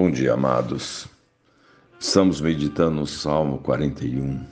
[0.00, 1.08] Bom dia, amados.
[1.98, 4.46] Estamos meditando no Salmo 41.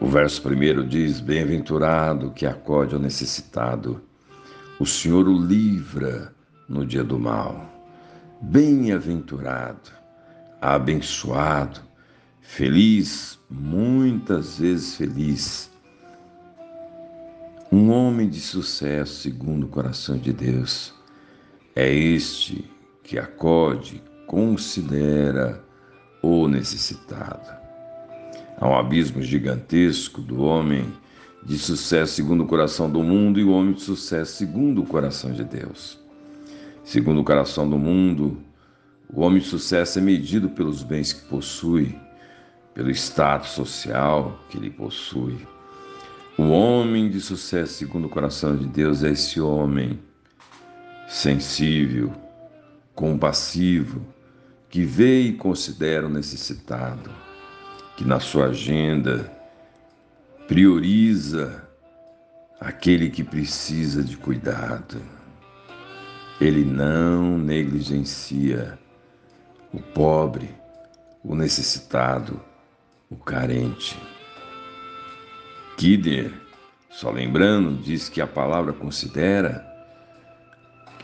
[0.00, 4.00] O verso primeiro diz: Bem-aventurado que acode ao necessitado,
[4.78, 6.32] o Senhor o livra
[6.68, 7.68] no dia do mal.
[8.40, 9.90] Bem-aventurado,
[10.60, 11.80] abençoado,
[12.40, 15.68] feliz, muitas vezes feliz.
[17.72, 20.94] Um homem de sucesso segundo o coração de Deus
[21.74, 22.70] é este
[23.02, 25.64] que acode, considera
[26.22, 27.50] o necessitado.
[28.60, 30.86] Há um abismo gigantesco do homem
[31.44, 35.32] de sucesso segundo o coração do mundo e o homem de sucesso segundo o coração
[35.32, 35.98] de Deus.
[36.84, 38.36] Segundo o coração do mundo,
[39.10, 41.98] o homem de sucesso é medido pelos bens que possui,
[42.74, 45.38] pelo status social que ele possui.
[46.36, 49.98] O homem de sucesso segundo o coração de Deus é esse homem
[51.08, 52.12] sensível,
[52.94, 54.02] compassivo,
[54.68, 57.10] que vê e considera o necessitado,
[57.96, 59.32] que na sua agenda
[60.46, 61.68] prioriza
[62.60, 65.00] aquele que precisa de cuidado.
[66.40, 68.78] Ele não negligencia
[69.72, 70.50] o pobre,
[71.24, 72.40] o necessitado,
[73.10, 73.98] o carente.
[75.76, 76.32] Kidner,
[76.90, 79.67] só lembrando, diz que a palavra considera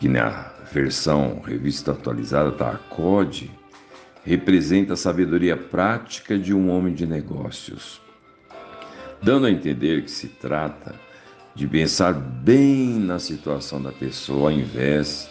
[0.05, 3.51] que na versão revista atualizada da ACODE,
[4.23, 8.03] representa a sabedoria prática de um homem de negócios,
[9.23, 10.95] dando a entender que se trata
[11.55, 15.27] de pensar bem na situação da pessoa ao invés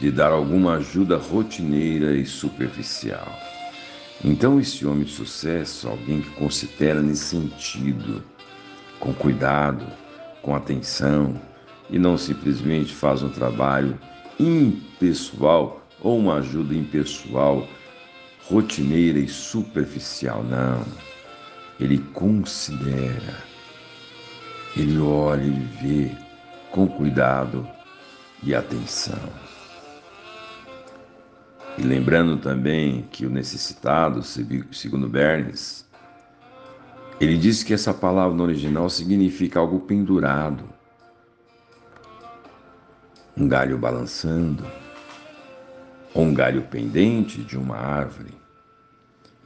[0.00, 3.32] de dar alguma ajuda rotineira e superficial.
[4.24, 8.24] Então, esse homem de sucesso, alguém que considera nesse sentido,
[8.98, 9.86] com cuidado,
[10.42, 11.40] com atenção,
[11.90, 13.98] e não simplesmente faz um trabalho
[14.38, 17.66] impessoal ou uma ajuda impessoal,
[18.44, 20.42] rotineira e superficial.
[20.42, 20.84] Não.
[21.78, 23.42] Ele considera,
[24.76, 26.16] ele olha, ele vê
[26.70, 27.66] com cuidado
[28.42, 29.18] e atenção.
[31.78, 35.88] E lembrando também que o necessitado, segundo Bernes,
[37.20, 40.79] ele diz que essa palavra no original significa algo pendurado
[43.40, 44.66] um galho balançando,
[46.12, 48.34] ou um galho pendente de uma árvore.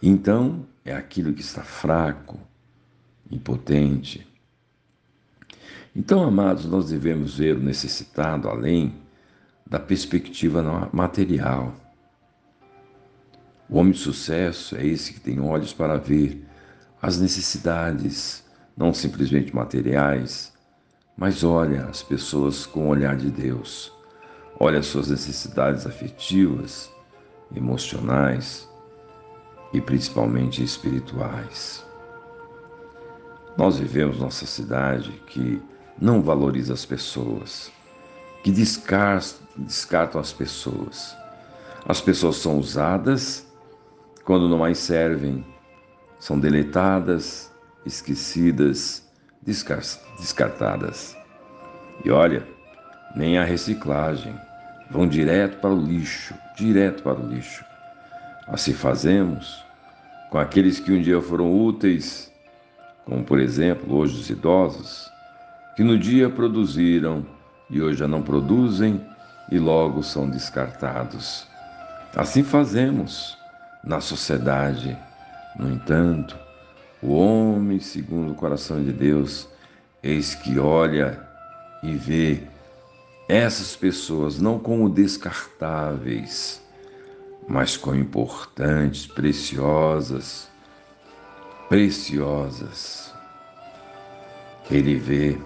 [0.03, 2.41] Então é aquilo que está fraco,
[3.31, 4.27] impotente.
[5.95, 8.97] Então, amados, nós devemos ver o necessitado além
[9.65, 11.73] da perspectiva material.
[13.69, 16.45] O homem de sucesso é esse que tem olhos para ver
[17.01, 18.45] as necessidades,
[18.77, 20.53] não simplesmente materiais,
[21.17, 23.93] mas olha as pessoas com o olhar de Deus.
[24.59, 26.91] Olha as suas necessidades afetivas,
[27.55, 28.69] emocionais
[29.73, 31.85] e principalmente espirituais.
[33.57, 35.63] Nós vivemos nossa cidade que
[36.01, 37.71] não valoriza as pessoas,
[38.43, 41.17] que descartam as pessoas.
[41.87, 43.47] As pessoas são usadas
[44.25, 45.47] quando não mais servem,
[46.19, 47.53] são deletadas,
[47.85, 49.04] esquecidas
[49.45, 51.17] descartadas.
[52.05, 52.47] E olha,
[53.15, 54.35] nem a reciclagem,
[54.91, 57.65] vão direto para o lixo, direto para o lixo.
[58.49, 59.65] Assim fazemos
[60.31, 62.33] com aqueles que um dia foram úteis,
[63.05, 65.11] como por exemplo hoje os idosos,
[65.77, 67.25] que no dia produziram
[67.71, 69.01] e hoje já não produzem
[69.51, 71.47] e logo são descartados.
[72.17, 73.37] Assim fazemos
[73.83, 74.97] na sociedade.
[75.57, 76.37] No entanto,
[77.03, 77.34] o homem,
[77.81, 79.49] segundo o coração de Deus,
[80.03, 81.21] eis que olha
[81.83, 82.43] e vê
[83.29, 86.63] essas pessoas não como descartáveis,
[87.49, 90.49] mas como importantes, preciosas,
[91.69, 93.13] preciosas.
[94.71, 95.39] Ele vê,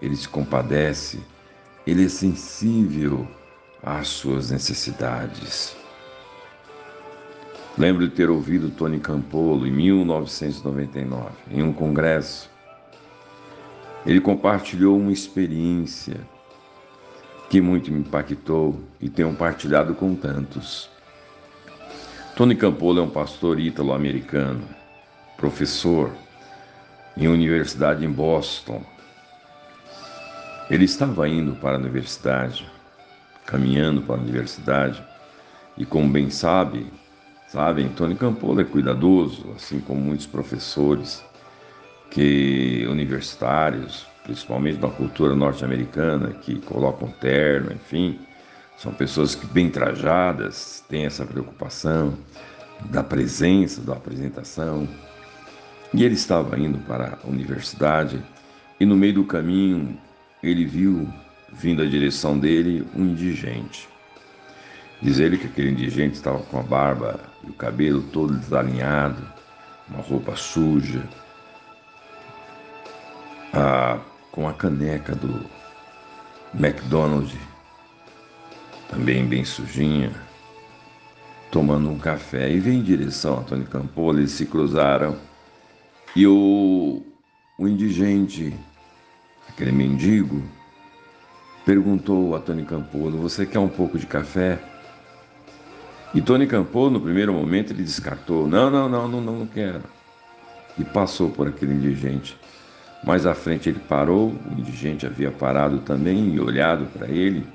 [0.00, 1.20] ele se compadece,
[1.86, 3.26] ele é sensível
[3.82, 5.79] às suas necessidades.
[7.78, 12.50] Lembro de ter ouvido Tony Campolo em 1999, em um congresso.
[14.04, 16.16] Ele compartilhou uma experiência
[17.48, 20.90] que muito me impactou e tenho partilhado com tantos.
[22.36, 24.62] Tony Campolo é um pastor ítalo-americano,
[25.36, 26.10] professor
[27.16, 28.82] em universidade em Boston.
[30.70, 32.66] Ele estava indo para a universidade,
[33.44, 35.04] caminhando para a universidade,
[35.76, 36.86] e como bem sabe,
[37.50, 41.20] Sabe, Antônio Campolo é cuidadoso, assim como muitos professores
[42.08, 48.20] que universitários, principalmente da cultura norte-americana, que colocam terno, enfim,
[48.76, 52.16] São pessoas que, bem trajadas, têm essa preocupação
[52.86, 54.88] da presença, da apresentação.
[55.92, 58.22] E ele estava indo para a universidade
[58.78, 59.98] e, no meio do caminho,
[60.42, 61.06] ele viu,
[61.52, 63.86] vindo à direção dele, um indigente.
[65.02, 69.22] Diz ele que aquele indigente estava com a barba e o cabelo todo desalinhado,
[69.88, 71.02] uma roupa suja,
[73.52, 73.98] a,
[74.30, 75.44] com a caneca do
[76.54, 77.34] McDonald's,
[78.90, 80.12] também bem sujinha,
[81.50, 82.50] tomando um café.
[82.50, 85.16] E vem em direção a Tony Campola, eles se cruzaram
[86.14, 87.02] e o,
[87.56, 88.54] o indigente,
[89.48, 90.42] aquele mendigo,
[91.64, 94.58] perguntou a Tony Campolo: Você quer um pouco de café?
[96.12, 99.82] E Tony Campolo, no primeiro momento, ele descartou: Não, não, não, não, não, não quero.
[100.78, 102.36] E passou por aquele indigente.
[103.04, 107.46] Mais à frente ele parou, o indigente havia parado também e olhado para ele.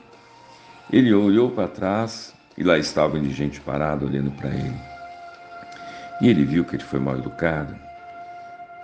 [0.92, 4.80] Ele olhou para trás e lá estava o indigente parado olhando para ele.
[6.22, 7.76] E ele viu que ele foi mal educado,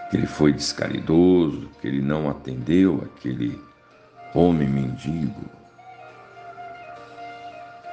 [0.10, 3.60] que ele foi descaridoso, que ele não atendeu aquele
[4.34, 5.61] homem mendigo.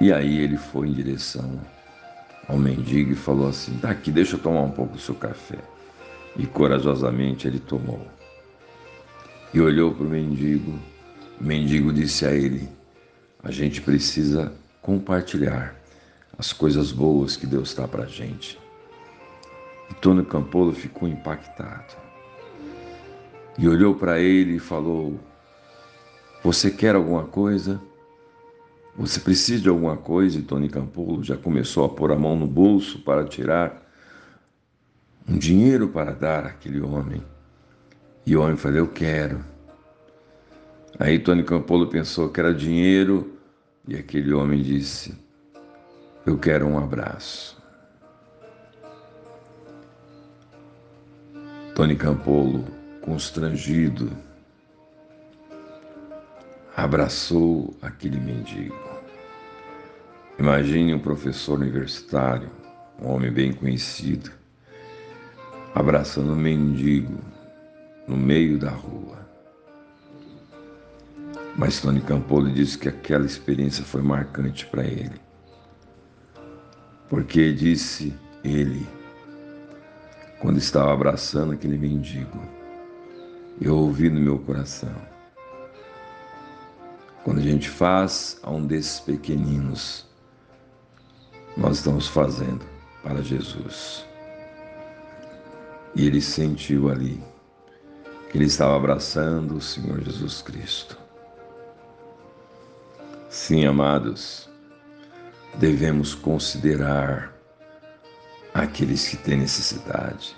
[0.00, 1.60] E aí ele foi em direção
[2.48, 5.58] ao mendigo e falou assim: Daqui, deixa eu tomar um pouco do seu café.
[6.36, 8.06] E corajosamente ele tomou.
[9.52, 10.78] E olhou para o mendigo.
[11.40, 12.68] O mendigo disse a ele:
[13.42, 15.74] A gente precisa compartilhar
[16.38, 18.58] as coisas boas que Deus está para a gente.
[19.90, 22.08] E Tony Campolo ficou impactado
[23.58, 25.18] e olhou para ele e falou:
[26.44, 27.80] Você quer alguma coisa?
[28.98, 30.40] Você precisa de alguma coisa?
[30.40, 33.80] E Tony Campolo já começou a pôr a mão no bolso para tirar
[35.28, 37.22] um dinheiro para dar àquele homem.
[38.26, 39.44] E o homem falou: Eu quero.
[40.98, 43.38] Aí Tony Campolo pensou que era dinheiro
[43.86, 45.16] e aquele homem disse:
[46.26, 47.56] Eu quero um abraço.
[51.72, 52.64] Tony Campolo
[53.00, 54.10] constrangido,
[56.78, 58.76] abraçou aquele mendigo.
[60.38, 62.48] Imagine um professor universitário,
[63.02, 64.30] um homem bem conhecido,
[65.74, 67.18] abraçando um mendigo
[68.06, 69.18] no meio da rua.
[71.56, 75.20] Mas Tony Campolo disse que aquela experiência foi marcante para ele.
[77.08, 78.14] Porque disse
[78.44, 78.86] ele,
[80.38, 82.40] quando estava abraçando aquele mendigo,
[83.60, 85.17] eu ouvi no meu coração.
[87.28, 90.06] Quando a gente faz a um desses pequeninos,
[91.58, 92.64] nós estamos fazendo
[93.02, 94.02] para Jesus.
[95.94, 97.22] E ele sentiu ali
[98.30, 100.96] que ele estava abraçando o Senhor Jesus Cristo.
[103.28, 104.48] Sim, amados,
[105.56, 107.38] devemos considerar
[108.54, 110.34] aqueles que têm necessidade,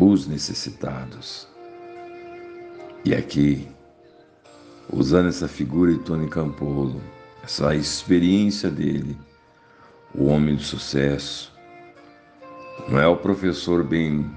[0.00, 1.46] os necessitados
[3.04, 3.68] e aqui,
[4.92, 7.00] usando essa figura de Tony Campolo,
[7.42, 9.16] essa experiência dele,
[10.14, 11.52] o homem de sucesso,
[12.88, 14.30] não é o professor bem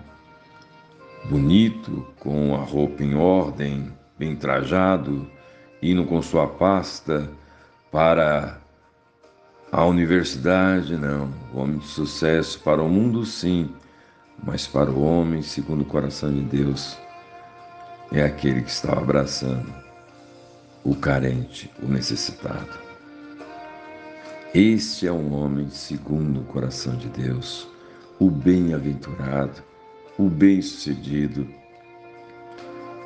[1.29, 5.27] bonito, com a roupa em ordem, bem trajado,
[5.81, 7.29] indo com sua pasta
[7.91, 8.59] para
[9.71, 11.29] a universidade, não.
[11.53, 13.69] O homem de sucesso para o mundo, sim,
[14.43, 16.97] mas para o homem, segundo o coração de Deus,
[18.11, 19.90] é aquele que está abraçando
[20.83, 22.79] o carente, o necessitado.
[24.53, 27.67] Este é um homem segundo o coração de Deus,
[28.19, 29.63] o bem-aventurado,
[30.17, 31.47] o bem-sucedido,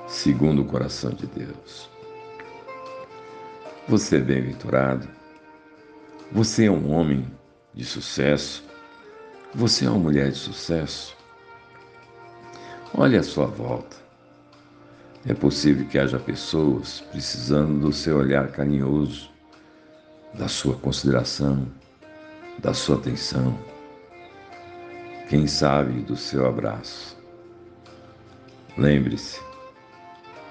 [0.07, 1.89] segundo o coração de Deus.
[3.87, 5.07] Você é bem-aventurado,
[6.31, 7.25] você é um homem
[7.73, 8.63] de sucesso,
[9.53, 11.15] você é uma mulher de sucesso.
[12.93, 14.04] Olhe à sua volta.
[15.27, 19.31] É possível que haja pessoas precisando do seu olhar carinhoso,
[20.35, 21.67] da sua consideração,
[22.59, 23.57] da sua atenção,
[25.27, 27.17] quem sabe do seu abraço.
[28.77, 29.41] Lembre-se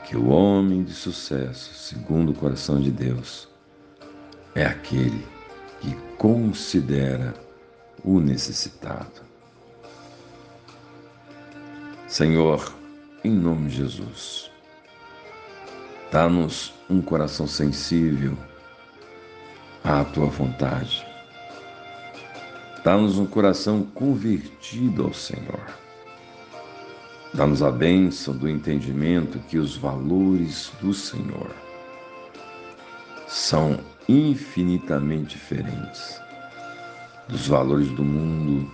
[0.05, 3.49] que o homem de sucesso, segundo o coração de Deus,
[4.57, 5.25] é aquele
[5.81, 7.33] que considera
[8.03, 9.23] o necessitado.
[12.09, 12.75] Senhor,
[13.23, 14.54] em nome de Jesus,
[16.15, 18.39] Dá-nos um coração sensível
[19.83, 21.05] à tua vontade.
[22.85, 25.67] Dá-nos um coração convertido ao Senhor.
[27.35, 31.51] Dá-nos a bênção do entendimento que os valores do Senhor
[33.27, 36.21] são infinitamente diferentes
[37.29, 38.71] dos valores do mundo.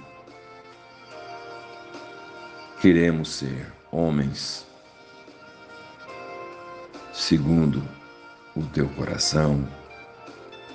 [2.83, 4.70] Queremos ser homens
[7.31, 7.81] segundo
[8.57, 9.65] o teu coração,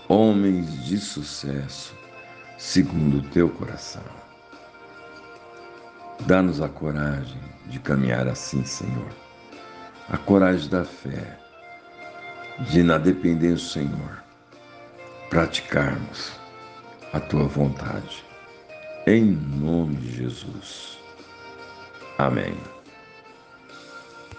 [0.08, 1.94] homens de sucesso
[2.58, 4.02] segundo o teu coração.
[6.22, 9.10] Dá-nos a coragem de caminhar assim, Senhor.
[10.08, 11.38] A coragem da fé,
[12.70, 14.24] de, na dependência do Senhor,
[15.30, 16.40] praticarmos
[17.12, 18.24] a tua vontade.
[19.06, 21.00] Em nome de Jesus.
[22.18, 22.56] Amém.